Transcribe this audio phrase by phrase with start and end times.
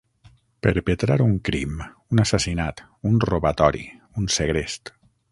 [0.67, 1.75] Perpetrar un crim,
[2.15, 3.83] un assassinat, un robatori,
[4.23, 4.93] un segrest.